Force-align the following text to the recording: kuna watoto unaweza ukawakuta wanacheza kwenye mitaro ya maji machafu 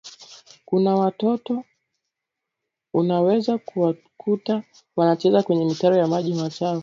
kuna 0.65 0.95
watoto 0.95 1.63
unaweza 2.93 3.55
ukawakuta 3.55 4.63
wanacheza 4.95 5.43
kwenye 5.43 5.65
mitaro 5.65 5.95
ya 5.95 6.07
maji 6.07 6.33
machafu 6.33 6.79